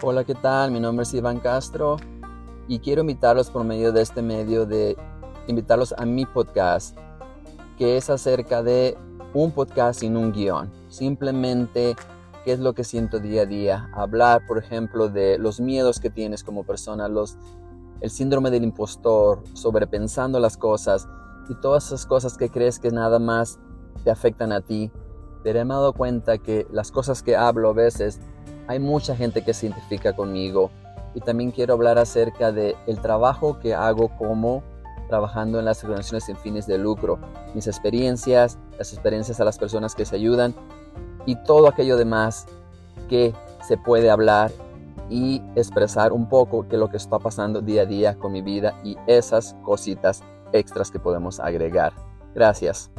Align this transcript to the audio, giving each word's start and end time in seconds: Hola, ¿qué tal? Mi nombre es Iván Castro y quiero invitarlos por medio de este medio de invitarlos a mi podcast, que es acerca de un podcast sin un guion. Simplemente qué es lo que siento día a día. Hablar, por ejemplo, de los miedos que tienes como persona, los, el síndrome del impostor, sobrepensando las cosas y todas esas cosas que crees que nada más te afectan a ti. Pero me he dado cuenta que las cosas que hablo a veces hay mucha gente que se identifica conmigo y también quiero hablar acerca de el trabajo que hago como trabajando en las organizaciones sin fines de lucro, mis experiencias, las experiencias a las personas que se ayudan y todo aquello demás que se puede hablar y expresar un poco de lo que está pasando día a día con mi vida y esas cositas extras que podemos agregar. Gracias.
Hola, 0.00 0.22
¿qué 0.22 0.36
tal? 0.36 0.70
Mi 0.70 0.78
nombre 0.78 1.02
es 1.02 1.12
Iván 1.12 1.40
Castro 1.40 1.96
y 2.68 2.78
quiero 2.78 3.00
invitarlos 3.00 3.50
por 3.50 3.64
medio 3.64 3.90
de 3.90 4.02
este 4.02 4.22
medio 4.22 4.64
de 4.64 4.96
invitarlos 5.48 5.92
a 5.98 6.04
mi 6.06 6.24
podcast, 6.24 6.96
que 7.76 7.96
es 7.96 8.08
acerca 8.08 8.62
de 8.62 8.96
un 9.34 9.50
podcast 9.50 9.98
sin 9.98 10.16
un 10.16 10.30
guion. 10.30 10.70
Simplemente 10.88 11.96
qué 12.44 12.52
es 12.52 12.60
lo 12.60 12.74
que 12.74 12.84
siento 12.84 13.18
día 13.18 13.42
a 13.42 13.46
día. 13.46 13.90
Hablar, 13.92 14.46
por 14.46 14.58
ejemplo, 14.58 15.08
de 15.08 15.36
los 15.36 15.58
miedos 15.58 15.98
que 15.98 16.10
tienes 16.10 16.44
como 16.44 16.62
persona, 16.62 17.08
los, 17.08 17.36
el 18.00 18.10
síndrome 18.10 18.52
del 18.52 18.62
impostor, 18.62 19.42
sobrepensando 19.54 20.38
las 20.38 20.56
cosas 20.56 21.08
y 21.48 21.56
todas 21.56 21.86
esas 21.86 22.06
cosas 22.06 22.36
que 22.36 22.50
crees 22.50 22.78
que 22.78 22.92
nada 22.92 23.18
más 23.18 23.58
te 24.04 24.12
afectan 24.12 24.52
a 24.52 24.60
ti. 24.60 24.92
Pero 25.42 25.64
me 25.64 25.74
he 25.74 25.76
dado 25.76 25.92
cuenta 25.92 26.38
que 26.38 26.68
las 26.70 26.92
cosas 26.92 27.24
que 27.24 27.34
hablo 27.34 27.70
a 27.70 27.72
veces 27.72 28.20
hay 28.68 28.78
mucha 28.78 29.16
gente 29.16 29.42
que 29.42 29.54
se 29.54 29.66
identifica 29.66 30.14
conmigo 30.14 30.70
y 31.14 31.20
también 31.20 31.50
quiero 31.50 31.74
hablar 31.74 31.98
acerca 31.98 32.52
de 32.52 32.76
el 32.86 33.00
trabajo 33.00 33.58
que 33.58 33.74
hago 33.74 34.10
como 34.16 34.62
trabajando 35.08 35.58
en 35.58 35.64
las 35.64 35.82
organizaciones 35.82 36.24
sin 36.24 36.36
fines 36.36 36.66
de 36.66 36.76
lucro, 36.76 37.18
mis 37.54 37.66
experiencias, 37.66 38.58
las 38.78 38.92
experiencias 38.92 39.40
a 39.40 39.44
las 39.44 39.58
personas 39.58 39.94
que 39.94 40.04
se 40.04 40.16
ayudan 40.16 40.54
y 41.24 41.34
todo 41.44 41.66
aquello 41.66 41.96
demás 41.96 42.46
que 43.08 43.34
se 43.66 43.78
puede 43.78 44.10
hablar 44.10 44.52
y 45.08 45.42
expresar 45.56 46.12
un 46.12 46.28
poco 46.28 46.62
de 46.62 46.76
lo 46.76 46.90
que 46.90 46.98
está 46.98 47.18
pasando 47.18 47.62
día 47.62 47.82
a 47.82 47.86
día 47.86 48.18
con 48.18 48.32
mi 48.32 48.42
vida 48.42 48.78
y 48.84 48.98
esas 49.06 49.56
cositas 49.64 50.22
extras 50.52 50.90
que 50.90 50.98
podemos 50.98 51.40
agregar. 51.40 51.94
Gracias. 52.34 52.90